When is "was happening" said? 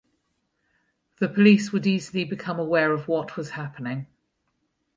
3.37-4.07